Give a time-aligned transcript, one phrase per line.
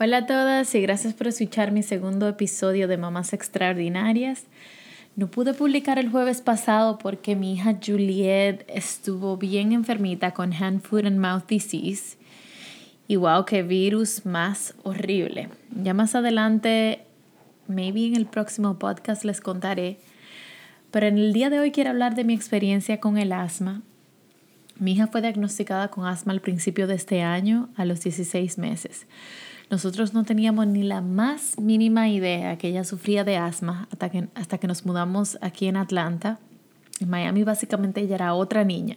[0.00, 4.44] Hola a todas y gracias por escuchar mi segundo episodio de Mamás Extraordinarias.
[5.16, 10.82] No pude publicar el jueves pasado porque mi hija Juliet estuvo bien enfermita con hand,
[10.82, 12.16] foot and mouth disease.
[13.08, 15.48] Y wow, qué virus más horrible.
[15.82, 17.00] Ya más adelante,
[17.66, 19.98] maybe en el próximo podcast les contaré.
[20.92, 23.82] Pero en el día de hoy quiero hablar de mi experiencia con el asma.
[24.78, 29.08] Mi hija fue diagnosticada con asma al principio de este año, a los 16 meses.
[29.70, 34.28] Nosotros no teníamos ni la más mínima idea que ella sufría de asma hasta que,
[34.34, 36.38] hasta que nos mudamos aquí en Atlanta.
[37.00, 38.96] En Miami básicamente ella era otra niña.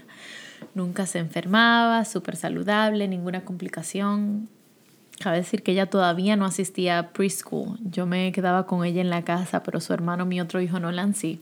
[0.73, 4.47] Nunca se enfermaba, súper saludable, ninguna complicación.
[5.19, 7.77] Cabe decir que ella todavía no asistía a preschool.
[7.83, 11.13] Yo me quedaba con ella en la casa, pero su hermano, mi otro hijo, Nolan
[11.13, 11.41] sí.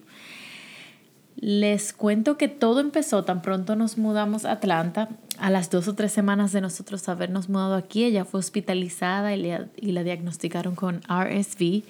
[1.42, 5.08] Les cuento que todo empezó tan pronto nos mudamos a Atlanta.
[5.38, 9.92] A las dos o tres semanas de nosotros habernos mudado aquí, ella fue hospitalizada y,
[9.92, 11.84] la diagnosticaron con RSV,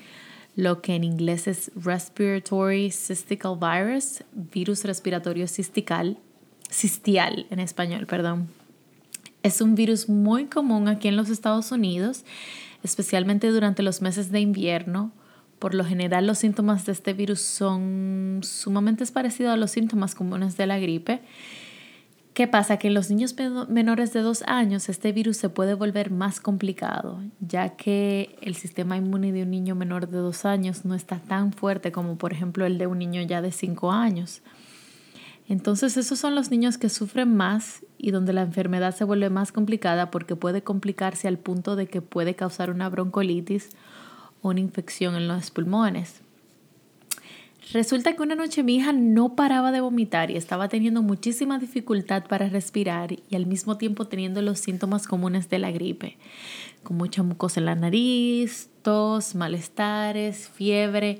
[0.55, 6.19] lo que en inglés es Respiratory Cystical Virus, virus respiratorio cistical,
[6.69, 8.49] cistial en español, perdón.
[9.41, 12.23] Es un virus muy común aquí en los Estados Unidos,
[12.83, 15.11] especialmente durante los meses de invierno
[15.59, 20.57] por lo general los síntomas de este virus son sumamente parecidos a los síntomas comunes
[20.57, 21.21] de la gripe.
[22.33, 22.77] ¿Qué pasa?
[22.77, 23.35] Que en los niños
[23.67, 28.95] menores de dos años este virus se puede volver más complicado, ya que el sistema
[28.95, 32.65] inmune de un niño menor de dos años no está tan fuerte como por ejemplo
[32.65, 34.41] el de un niño ya de cinco años.
[35.49, 39.51] Entonces esos son los niños que sufren más y donde la enfermedad se vuelve más
[39.51, 43.69] complicada porque puede complicarse al punto de que puede causar una broncolitis
[44.41, 46.21] una infección en los pulmones.
[47.71, 52.23] Resulta que una noche mi hija no paraba de vomitar y estaba teniendo muchísima dificultad
[52.25, 56.17] para respirar y al mismo tiempo teniendo los síntomas comunes de la gripe,
[56.81, 61.19] con mucha mucosa en la nariz, tos, malestares, fiebre.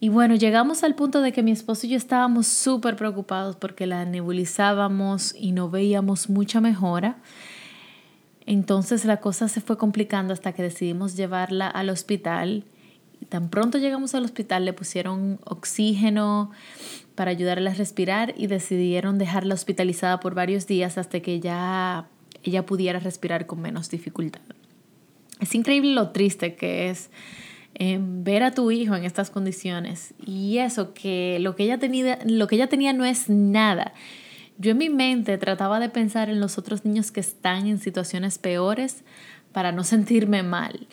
[0.00, 3.86] Y bueno, llegamos al punto de que mi esposo y yo estábamos súper preocupados porque
[3.86, 7.16] la nebulizábamos y no veíamos mucha mejora.
[8.46, 12.64] Entonces la cosa se fue complicando hasta que decidimos llevarla al hospital.
[13.28, 16.50] Tan pronto llegamos al hospital le pusieron oxígeno
[17.14, 22.06] para ayudarla a respirar y decidieron dejarla hospitalizada por varios días hasta que ya
[22.42, 24.42] ella pudiera respirar con menos dificultad.
[25.40, 27.10] Es increíble lo triste que es
[27.74, 31.78] eh, ver a tu hijo en estas condiciones y eso que lo que ella
[32.26, 33.94] lo que ella tenía no es nada
[34.58, 38.38] yo en mi mente trataba de pensar en los otros niños que están en situaciones
[38.38, 39.04] peores
[39.52, 40.86] para no sentirme mal.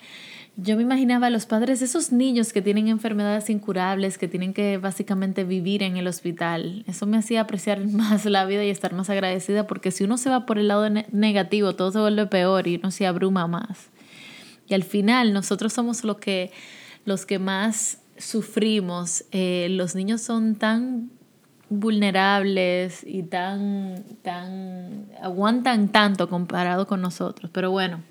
[0.58, 4.54] Yo me imaginaba a los padres de esos niños que tienen enfermedades incurables, que tienen
[4.54, 6.84] que básicamente vivir en el hospital.
[6.88, 10.30] Eso me hacía apreciar más la vida y estar más agradecida porque si uno se
[10.30, 13.90] va por el lado negativo, todo se vuelve peor y uno se abruma más.
[14.68, 16.52] Y al final nosotros somos los que,
[17.06, 19.26] los que más sufrimos.
[19.32, 21.12] Eh, los niños son tan
[21.72, 27.50] vulnerables y tan, tan, aguantan tanto comparado con nosotros.
[27.52, 28.02] Pero bueno,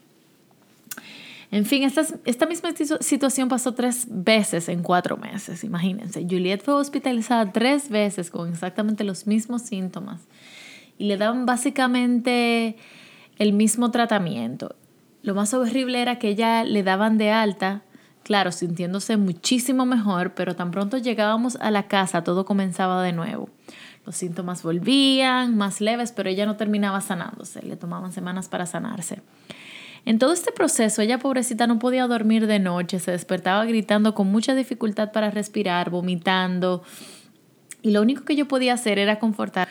[1.52, 6.22] en fin, esta, esta misma situación pasó tres veces en cuatro meses, imagínense.
[6.22, 10.22] Juliet fue hospitalizada tres veces con exactamente los mismos síntomas
[10.96, 12.76] y le daban básicamente
[13.38, 14.74] el mismo tratamiento.
[15.22, 17.82] Lo más horrible era que ella le daban de alta
[18.22, 23.48] claro, sintiéndose muchísimo mejor, pero tan pronto llegábamos a la casa todo comenzaba de nuevo.
[24.06, 29.20] Los síntomas volvían, más leves, pero ella no terminaba sanándose, le tomaban semanas para sanarse.
[30.06, 34.28] En todo este proceso, ella pobrecita no podía dormir de noche, se despertaba gritando con
[34.28, 36.82] mucha dificultad para respirar, vomitando,
[37.82, 39.68] y lo único que yo podía hacer era confortar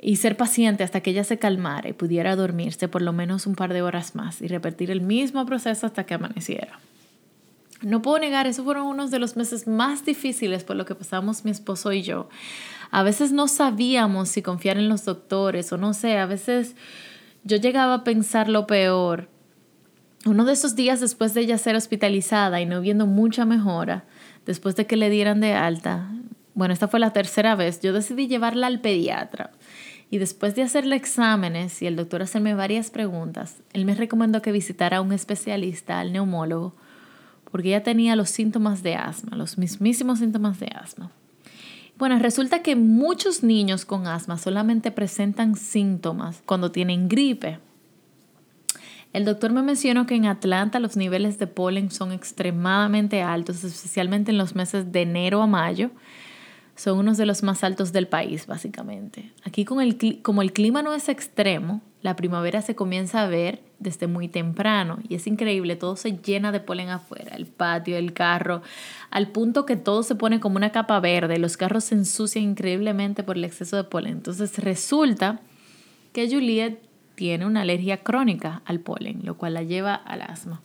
[0.00, 3.54] y ser paciente hasta que ella se calmara y pudiera dormirse por lo menos un
[3.54, 6.80] par de horas más y repetir el mismo proceso hasta que amaneciera.
[7.82, 11.44] No puedo negar, esos fueron unos de los meses más difíciles por lo que pasamos
[11.44, 12.28] mi esposo y yo.
[12.90, 16.76] A veces no sabíamos si confiar en los doctores o no sé, a veces
[17.44, 19.28] yo llegaba a pensar lo peor.
[20.24, 24.04] Uno de esos días después de ella ser hospitalizada y no viendo mucha mejora,
[24.46, 26.08] después de que le dieran de alta,
[26.54, 29.50] bueno, esta fue la tercera vez, yo decidí llevarla al pediatra.
[30.10, 34.52] Y después de hacerle exámenes y el doctor hacerme varias preguntas, él me recomendó que
[34.52, 36.74] visitara a un especialista, al neumólogo,
[37.52, 41.12] porque ella tenía los síntomas de asma, los mismísimos síntomas de asma.
[41.98, 47.60] Bueno, resulta que muchos niños con asma solamente presentan síntomas cuando tienen gripe.
[49.12, 54.30] El doctor me mencionó que en Atlanta los niveles de polen son extremadamente altos, especialmente
[54.30, 55.90] en los meses de enero a mayo.
[56.74, 59.30] Son unos de los más altos del país, básicamente.
[59.44, 63.60] Aquí con el, como el clima no es extremo, La primavera se comienza a ver
[63.78, 68.12] desde muy temprano y es increíble, todo se llena de polen afuera, el patio, el
[68.12, 68.62] carro,
[69.10, 73.22] al punto que todo se pone como una capa verde, los carros se ensucian increíblemente
[73.22, 74.14] por el exceso de polen.
[74.14, 75.40] Entonces resulta
[76.12, 76.80] que Juliet
[77.14, 80.60] tiene una alergia crónica al polen, lo cual la lleva al asma.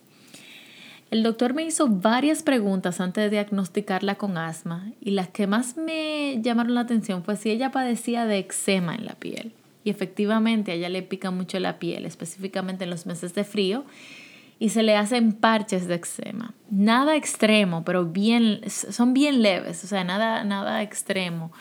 [1.10, 5.76] El doctor me hizo varias preguntas antes de diagnosticarla con asma y las que más
[5.76, 9.52] me llamaron la atención fue si ella padecía de eczema en la piel.
[9.90, 13.84] Efectivamente a ella le pica mucho la piel, específicamente en los meses de frío,
[14.58, 16.54] y se le hacen parches de eczema.
[16.70, 21.52] Nada extremo, pero bien, son bien leves, o sea, nada, nada extremo.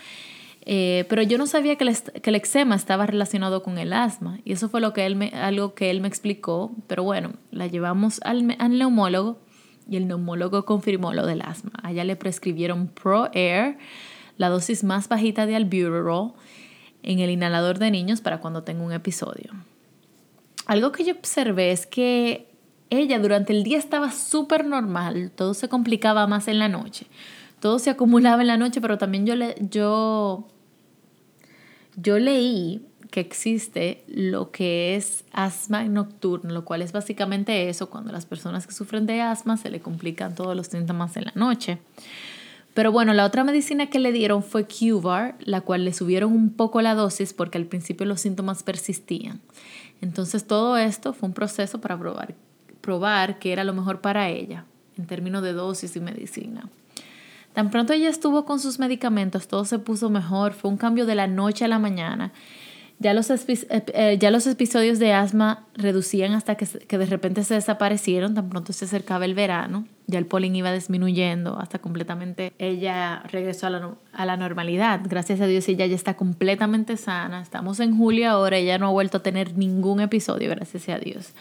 [0.70, 4.40] Eh, pero yo no sabía que el, que el, eczema estaba relacionado con el asma
[4.44, 6.72] y eso fue lo que él me, algo que él me explicó.
[6.88, 9.40] Pero bueno, la llevamos al, al neumólogo
[9.90, 11.72] y el neumólogo confirmó lo del asma.
[11.84, 13.78] Allá le prescribieron Pro Air,
[14.38, 16.34] la dosis más bajita de albuterol
[17.08, 19.54] en el inhalador de niños para cuando tenga un episodio.
[20.66, 22.50] Algo que yo observé es que
[22.90, 27.08] ella durante el día estaba súper normal, todo se complicaba más en la noche,
[27.62, 30.50] todo se acumulaba en la noche, pero también yo, le, yo,
[31.96, 38.12] yo leí que existe lo que es asma nocturno, lo cual es básicamente eso, cuando
[38.12, 41.78] las personas que sufren de asma se le complican todos los síntomas en la noche.
[42.78, 46.52] Pero bueno, la otra medicina que le dieron fue Qvar, la cual le subieron un
[46.52, 49.42] poco la dosis porque al principio los síntomas persistían.
[50.00, 52.36] Entonces todo esto fue un proceso para probar,
[52.82, 54.66] probar qué era lo mejor para ella
[54.96, 56.70] en términos de dosis y medicina.
[57.54, 61.16] Tan pronto ella estuvo con sus medicamentos, todo se puso mejor, fue un cambio de
[61.16, 62.32] la noche a la mañana
[63.00, 63.38] ya los, eh,
[63.70, 68.50] eh, ya los episodios de asma reducían hasta que, que, de repente se desaparecieron, tan
[68.50, 73.70] pronto se acercaba el verano, ya el polen iba disminuyendo hasta completamente ella regresó a
[73.70, 75.02] la, a la normalidad.
[75.04, 77.42] Gracias a Dios ella ya está completamente sana.
[77.42, 81.34] Estamos en julio ahora, ella no ha vuelto a tener ningún episodio, gracias a Dios.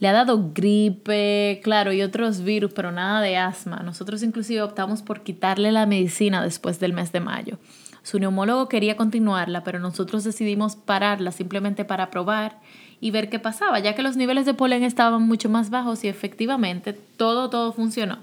[0.00, 3.80] Le ha dado gripe, claro, y otros virus, pero nada de asma.
[3.84, 7.58] Nosotros inclusive optamos por quitarle la medicina después del mes de mayo.
[8.04, 12.60] Su neumólogo quería continuarla, pero nosotros decidimos pararla simplemente para probar
[13.00, 16.08] y ver qué pasaba, ya que los niveles de polen estaban mucho más bajos y
[16.08, 18.18] efectivamente todo, todo funcionó.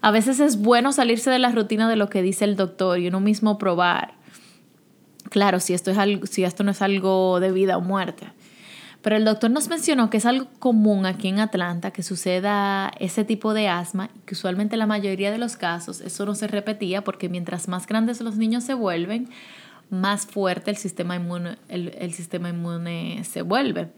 [0.00, 3.08] A veces es bueno salirse de la rutina de lo que dice el doctor y
[3.08, 4.14] uno mismo probar.
[5.28, 8.28] Claro, si esto, es algo, si esto no es algo de vida o muerte.
[9.02, 13.24] Pero el doctor nos mencionó que es algo común aquí en Atlanta que suceda ese
[13.24, 17.02] tipo de asma y que usualmente la mayoría de los casos eso no se repetía
[17.02, 19.30] porque mientras más grandes los niños se vuelven,
[19.88, 23.88] más fuerte el sistema inmune, el, sistema inmune se vuelve.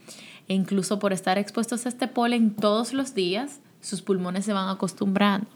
[0.46, 4.68] E incluso por estar expuestos a este polen todos los días, sus pulmones se van
[4.68, 5.48] acostumbrando.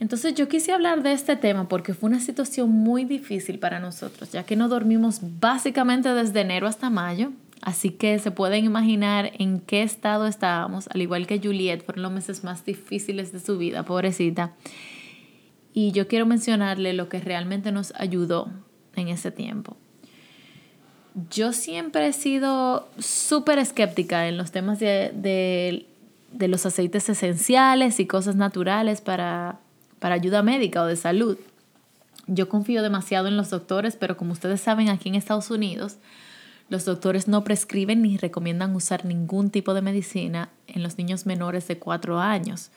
[0.00, 4.32] Entonces yo quise hablar de este tema porque fue una situación muy difícil para nosotros,
[4.32, 7.32] ya que no dormimos básicamente desde enero hasta mayo
[7.62, 12.12] Así que se pueden imaginar en qué estado estábamos, al igual que Juliet, fueron los
[12.12, 14.52] meses más difíciles de su vida, pobrecita.
[15.74, 18.48] Y yo quiero mencionarle lo que realmente nos ayudó
[18.94, 19.76] en ese tiempo.
[21.30, 25.10] Yo siempre he sido súper escéptica en los temas de,
[26.32, 29.58] de, los aceites esenciales y cosas naturales para,
[29.98, 31.38] para ayuda médica o de salud.
[32.28, 35.96] Yo confío demasiado en los doctores, pero como ustedes saben, aquí en Estados Unidos,
[36.68, 41.66] los doctores no prescriben ni recomiendan usar ningún tipo de medicina en los niños menores
[41.68, 42.70] de 4 años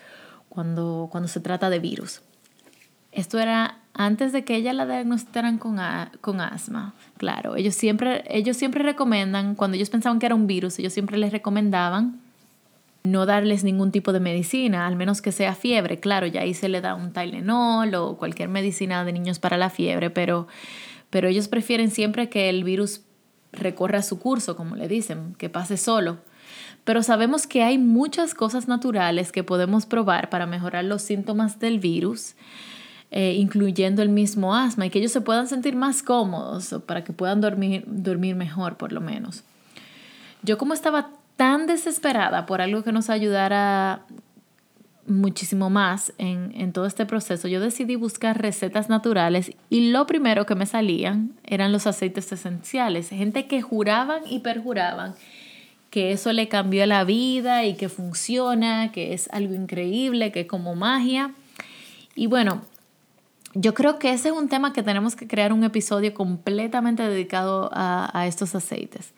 [0.50, 2.22] cuando, cuando se trata de virus.
[3.12, 5.78] Esto era antes de que ella la diagnosticaran con,
[6.22, 6.94] con asma.
[7.18, 11.18] Claro, ellos siempre, ellos siempre recomiendan, cuando ellos pensaban que era un virus, ellos siempre
[11.18, 12.22] les recomendaban
[13.04, 16.00] no darles ningún tipo de medicina, al menos que sea fiebre.
[16.00, 19.70] Claro, ya ahí se le da un Tylenol o cualquier medicina de niños para la
[19.70, 20.48] fiebre, pero,
[21.10, 23.02] pero ellos prefieren siempre que el virus
[23.52, 26.20] recorra su curso, como le dicen, que pase solo.
[26.84, 31.80] Pero sabemos que hay muchas cosas naturales que podemos probar para mejorar los síntomas del
[31.80, 32.36] virus,
[33.12, 37.04] eh, incluyendo el mismo asma, y que ellos se puedan sentir más cómodos o para
[37.04, 39.44] que puedan dormir, dormir mejor, por lo menos.
[40.44, 44.06] Yo como estaba tan desesperada por algo que nos ayudara
[45.12, 50.46] muchísimo más en, en, todo este proceso, yo decidí buscar recetas naturales y lo primero
[50.46, 53.10] que me salían eran los aceites esenciales.
[53.10, 55.16] Gente que juraban y perjuraban
[55.92, 60.48] que eso le cambió la vida y que funciona, que es algo increíble, que es
[60.48, 61.34] como magia.
[62.16, 62.62] Y bueno,
[63.54, 67.70] yo creo que ese es un tema que tenemos que crear un episodio completamente dedicado
[67.74, 69.14] a, a estos aceites.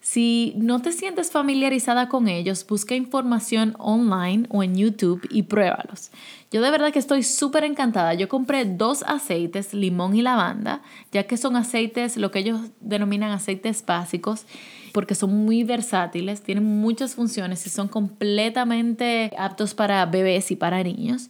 [0.00, 6.10] Si no te sientes familiarizada con ellos, busca información online o en YouTube y pruébalos.
[6.52, 8.14] Yo de verdad que estoy súper encantada.
[8.14, 13.32] Yo compré dos aceites, limón y lavanda, ya que son aceites, lo que ellos denominan
[13.32, 14.46] aceites básicos,
[14.92, 20.82] porque son muy versátiles, tienen muchas funciones y son completamente aptos para bebés y para
[20.82, 21.28] niños.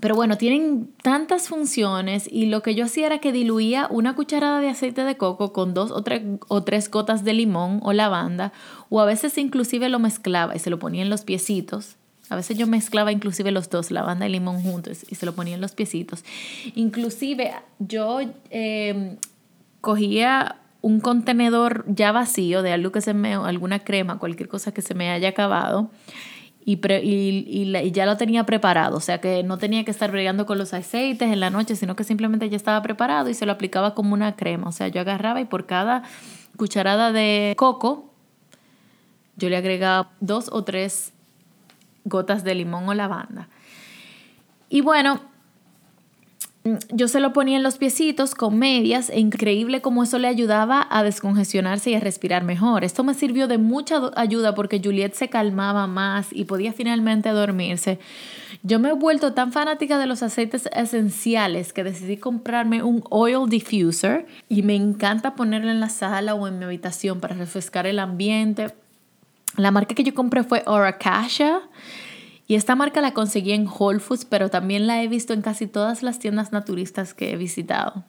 [0.00, 4.60] Pero bueno, tienen tantas funciones y lo que yo hacía era que diluía una cucharada
[4.60, 8.52] de aceite de coco con dos o tres, o tres gotas de limón o lavanda
[8.90, 11.96] o a veces inclusive lo mezclaba y se lo ponía en los piecitos.
[12.28, 15.54] A veces yo mezclaba inclusive los dos, lavanda y limón juntos y se lo ponía
[15.54, 16.24] en los piecitos.
[16.74, 18.20] Inclusive yo
[18.50, 19.16] em,
[19.80, 24.82] cogía un contenedor ya vacío de algo que se me, alguna crema, cualquier cosa que
[24.82, 25.90] se me haya acabado
[26.66, 30.56] y, y, ya lo tenía preparado, o sea que no tenía que estar bregando con
[30.56, 33.94] los aceites en la noche, sino que simplemente ya estaba preparado y se lo aplicaba
[33.94, 36.04] como una crema, o sea, yo agarraba y por cada
[36.56, 38.10] cucharada de coco,
[39.36, 41.12] yo le agregaba dos o tres
[42.04, 43.48] gotas de limón o lavanda.
[44.68, 45.20] Y bueno,
[46.90, 50.86] yo se lo ponía en los piecitos con medias e increíble como eso le ayudaba
[50.90, 52.84] a descongestionarse y a respirar mejor.
[52.84, 57.98] Esto me sirvió de mucha ayuda porque Juliet se calmaba más y podía finalmente dormirse.
[58.62, 63.46] Yo me he vuelto tan fanática de los aceites esenciales que decidí comprarme un oil
[63.46, 67.98] diffuser y me encanta ponerlo en la sala o en mi habitación para refrescar el
[67.98, 68.72] ambiente.
[69.58, 71.60] La marca que yo compré fue Oracacia
[72.46, 75.66] y esta marca la conseguí en Whole Foods, pero también la he visto en casi
[75.66, 78.04] todas las tiendas naturistas que he visitado.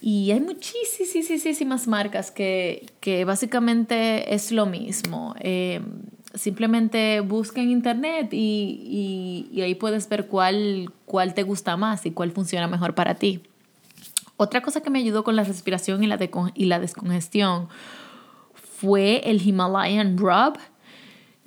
[0.00, 5.34] Y hay muchísimas marcas que, que básicamente es lo mismo.
[5.40, 5.82] Eh,
[6.34, 12.12] simplemente busca en internet y, y, ahí puedes ver cuál, cuál te gusta más y
[12.12, 13.42] cuál funciona mejor para ti.
[14.36, 16.08] Otra cosa que me ayudó con la respiración y
[16.54, 17.68] y la descongestión
[18.54, 20.58] fue el Himalayan Rub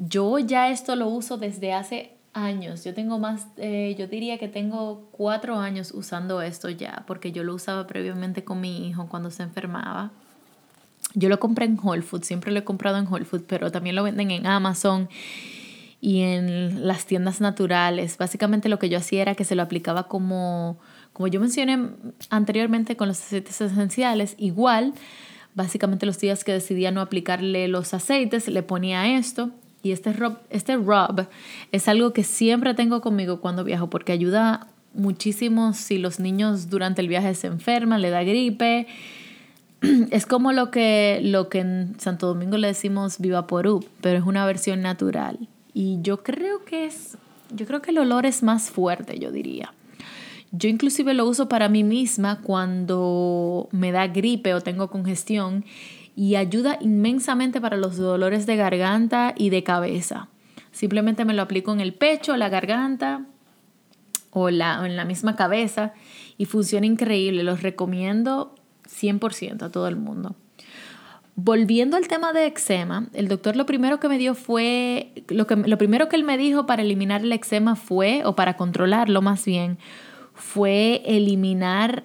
[0.08, 2.84] yo ya esto lo uso desde hace años.
[2.84, 7.44] Yo tengo más, eh, yo diría que tengo cuatro años usando esto ya, porque yo
[7.44, 10.12] lo usaba previamente con mi hijo cuando se enfermaba.
[11.14, 13.96] Yo lo compré en Whole Foods, siempre lo he comprado en Whole Foods, pero también
[13.96, 15.10] lo venden en Amazon
[16.02, 18.18] y en las tiendas naturales.
[18.18, 20.78] Básicamente lo que yo hacía era que se lo aplicaba como,
[21.14, 21.92] como yo mencioné
[22.30, 24.94] anteriormente con los aceites esenciales, igual,
[25.54, 29.52] básicamente los días que decidía no aplicarle los aceites, le ponía esto
[29.84, 31.28] y este rub, este rub
[31.74, 37.02] es algo que siempre tengo conmigo cuando viajo porque ayuda muchísimo si los niños durante
[37.02, 38.88] el viaje se enferman, le da gripe.
[40.12, 44.26] Es como lo que, lo que en Santo Domingo le decimos Viva Porú, pero es
[44.26, 45.50] una versión natural.
[45.74, 47.18] Y yo creo que es,
[47.54, 49.74] yo creo que el olor es más fuerte, yo diría.
[50.56, 55.66] Yo inclusive lo uso para mí misma cuando me da gripe o tengo congestión
[56.16, 60.30] y ayuda inmensamente para los dolores de garganta y de cabeza.
[60.72, 63.26] Simplemente me lo aplico en el pecho, la garganta
[64.30, 65.94] o, la, en la misma cabeza
[66.38, 67.42] y funciona increíble.
[67.42, 68.54] Los recomiendo
[68.88, 70.36] 100% a todo el mundo.
[71.36, 75.56] Volviendo al tema de eczema, el doctor lo primero que me dio fue, lo, que,
[75.56, 79.44] lo primero que él me dijo para eliminar el eczema fue, o para controlarlo más
[79.44, 79.80] bien,
[80.34, 82.04] fue eliminar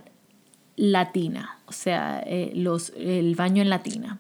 [0.77, 4.19] la tina o sea, eh, los, el baño en la tina.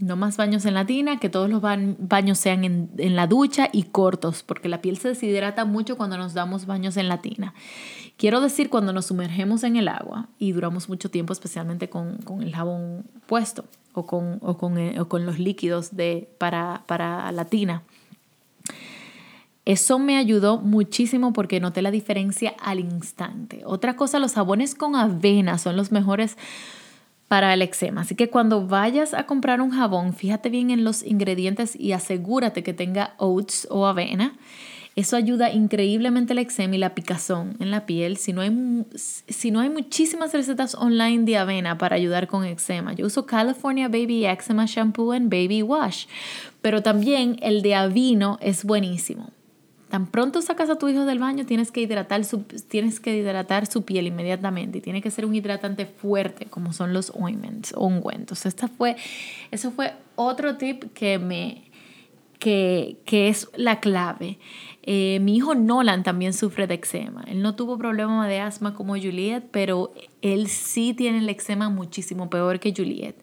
[0.00, 3.68] No más baños en la tina, que todos los baños sean en, en, la ducha
[3.72, 7.52] y cortos, porque la piel se deshidrata mucho cuando nos damos baños en la tina.
[8.16, 12.42] Quiero decir cuando nos sumergemos en el agua y duramos mucho tiempo, especialmente con, con
[12.42, 17.30] el jabón puesto o con, o con, eh, o con los líquidos de, para, para
[17.32, 17.82] la tina.
[19.68, 23.60] Eso me ayudó muchísimo porque noté la diferencia al instante.
[23.66, 26.38] Otra cosa, los jabones con avena son los mejores
[27.28, 28.00] para el eczema.
[28.00, 32.62] Así que cuando vayas a comprar un jabón, fíjate bien en los ingredientes y asegúrate
[32.62, 34.38] que tenga oats o avena.
[34.96, 38.16] Eso ayuda increíblemente el eczema y la picazón en la piel.
[38.16, 42.94] Si no, hay, si no hay muchísimas recetas online de avena para ayudar con eczema.
[42.94, 46.06] Yo uso California Baby Eczema Shampoo and Baby Wash,
[46.62, 49.28] pero también el de avino es buenísimo.
[49.88, 53.66] Tan pronto sacas a tu hijo del baño, tienes que hidratar su, tienes que hidratar
[53.66, 57.86] su piel inmediatamente y tiene que ser un hidratante fuerte, como son los ointments o
[57.86, 58.44] ungüentos.
[58.44, 58.96] Esta fue,
[59.50, 61.68] eso fue otro tip que me
[62.38, 64.38] que, que es la clave.
[64.82, 67.24] Eh, mi hijo Nolan también sufre de eczema.
[67.26, 69.92] Él no tuvo problema de asma como Juliet, pero
[70.22, 73.16] él sí tiene el eczema muchísimo peor que Juliet.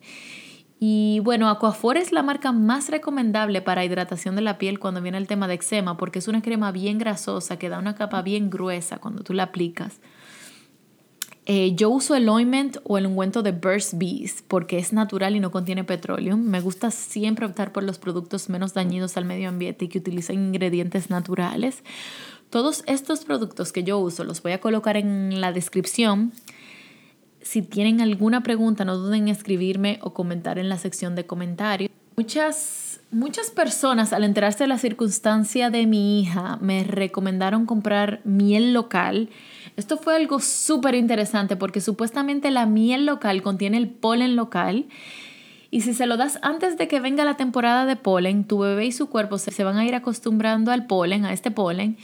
[0.88, 5.18] Y bueno, Aquaphor es la marca más recomendable para hidratación de la piel cuando viene
[5.18, 8.52] el tema de eczema, porque es una crema bien grasosa que da una capa bien
[8.52, 10.00] gruesa cuando tú la aplicas.
[11.48, 15.40] Eh, yo uso el ointment o el ungüento de Burst Bees porque es natural y
[15.40, 16.38] no contiene petróleo.
[16.38, 20.50] Me gusta siempre optar por los productos menos dañinos al medio ambiente y que utilicen
[20.50, 21.84] ingredientes naturales.
[22.52, 26.32] Todos estos productos que yo uso los voy a colocar en la descripción.
[27.46, 31.90] Si tienen alguna pregunta, no duden en escribirme o comentar en la sección de comentarios.
[32.18, 38.74] Muchas, muchas personas al enterarse de la circunstancia de mi hija me recomendaron comprar miel
[38.74, 39.30] local
[39.78, 44.86] esto fue algo súper interesante porque supuestamente la miel local contiene el polen local
[45.70, 48.86] y si se lo das antes de que venga la temporada de polen, tu bebé
[48.86, 51.98] y su cuerpo se, van a ir acostumbrando al polen, a este polen,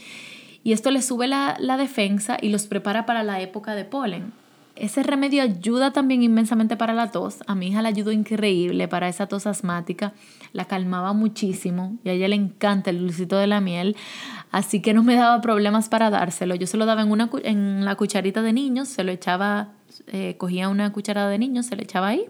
[0.62, 4.34] y esto les sube la, la defensa y los prepara para la época de polen.
[4.82, 7.44] Ese remedio ayuda también inmensamente para la tos.
[7.46, 10.12] A mi hija le ayudó increíble para esa tos asmática.
[10.52, 13.94] La calmaba muchísimo y a ella le encanta el dulcito de la miel.
[14.50, 16.56] Así que no me daba problemas para dárselo.
[16.56, 19.68] Yo se lo daba en, una, en la cucharita de niños, se lo echaba,
[20.08, 22.24] eh, cogía una cucharada de niños, se lo echaba ahí.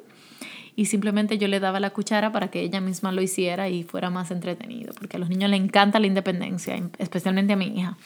[0.76, 4.11] Y simplemente yo le daba la cuchara para que ella misma lo hiciera y fuera
[4.11, 4.92] más entretenido.
[4.92, 7.97] Porque a los niños les encanta la independencia, especialmente a mi hija.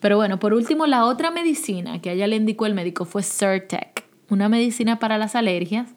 [0.00, 3.22] Pero bueno, por último, la otra medicina que a ella le indicó el médico fue
[3.22, 5.90] Certec, una medicina para las alergias.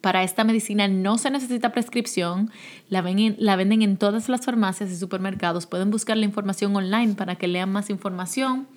[0.00, 2.50] Para esta medicina no se necesita prescripción,
[2.90, 3.02] la,
[3.38, 5.66] la venden en todas las farmacias y supermercados.
[5.66, 8.68] Pueden buscar la información online para que lean más información.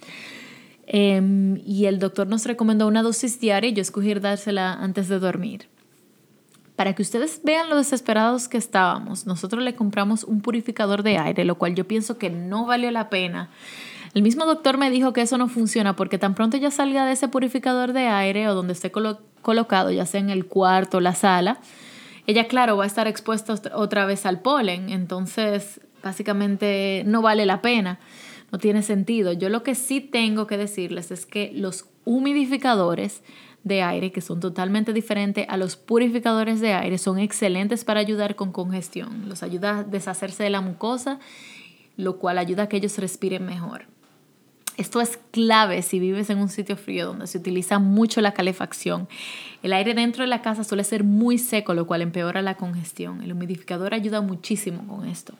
[0.87, 5.19] Em, y el doctor nos recomendó una dosis diaria y yo escogí dársela antes de
[5.19, 5.67] dormir.
[6.77, 11.43] Para que ustedes vean lo desesperados que estábamos, nosotros le compramos un purificador de aire,
[11.43, 13.49] lo cual yo pienso que no valió la pena
[14.13, 17.13] el mismo doctor me dijo que eso no funciona porque tan pronto ya salga de
[17.13, 21.15] ese purificador de aire o donde esté colocado, ya sea en el cuarto o la
[21.15, 21.59] sala,
[22.27, 24.89] ella, claro, va a estar expuesta otra vez al polen.
[24.89, 27.99] Entonces, básicamente no vale la pena.
[28.51, 29.31] No tiene sentido.
[29.31, 33.23] Yo lo que sí tengo que decirles es que los humidificadores
[33.63, 38.35] de aire, que son totalmente diferentes a los purificadores de aire, son excelentes para ayudar
[38.35, 39.29] con congestión.
[39.29, 41.19] Los ayuda a deshacerse de la mucosa,
[41.95, 43.85] lo cual ayuda a que ellos respiren mejor.
[44.77, 49.09] Esto es clave si vives en un sitio frío donde se utiliza mucho la calefacción.
[49.63, 53.23] El aire dentro de la casa suele ser muy seco, lo cual empeora la congestión.
[53.23, 55.33] El humidificador ayuda muchísimo con esto.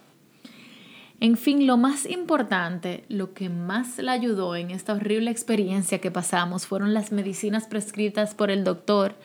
[1.20, 6.12] En fin, lo más importante, lo que más le ayudó en esta horrible experiencia que
[6.12, 9.16] pasamos fueron las medicinas prescritas por el doctor,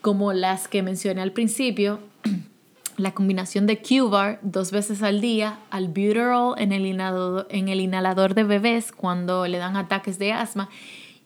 [0.00, 2.00] como las que mencioné al principio,
[2.96, 8.34] la combinación de Q-Bar dos veces al día, albuterol en el, inhalador, en el inhalador
[8.34, 10.68] de bebés cuando le dan ataques de asma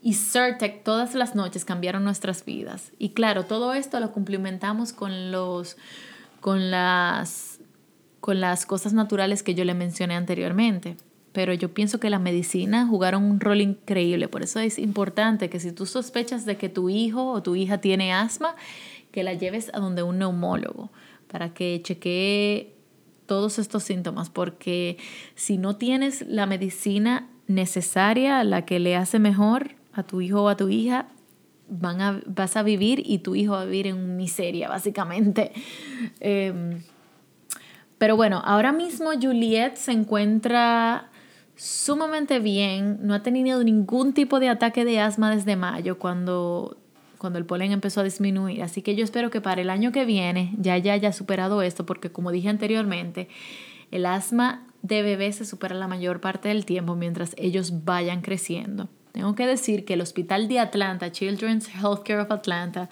[0.02, 2.92] y Certec todas las noches cambiaron nuestras vidas.
[2.98, 5.76] Y claro, todo esto lo complementamos con, los,
[6.40, 7.59] con, las,
[8.20, 10.96] con las cosas naturales que yo le mencioné anteriormente.
[11.33, 14.28] Pero yo pienso que la medicina jugaron un rol increíble.
[14.28, 17.78] Por eso es importante que si tú sospechas de que tu hijo o tu hija
[17.78, 18.54] tiene asma,
[19.12, 20.90] que la lleves a donde un neumólogo
[21.31, 22.75] para que chequee
[23.27, 24.97] todos estos síntomas, porque
[25.35, 30.49] si no tienes la medicina necesaria, la que le hace mejor a tu hijo o
[30.49, 31.09] a tu hija,
[31.69, 35.53] van a, vas a vivir y tu hijo va a vivir en miseria, básicamente.
[36.21, 36.83] Em,
[37.99, 41.11] pero bueno, ahora mismo Juliet se encuentra
[41.57, 46.79] sumamente bien, no ha tenido ningún tipo de ataque de asma desde mayo, cuando
[47.18, 48.62] cuando el polen empezó a disminuir.
[48.62, 51.85] Así que yo espero que para el año que viene ya ya haya superado esto,
[51.85, 53.28] porque como dije anteriormente,
[53.90, 58.88] el asma de bebé se supera la mayor parte del tiempo mientras ellos vayan creciendo.
[59.12, 62.88] Tengo que decir que el Hospital de Atlanta, Children's Healthcare of Atlanta,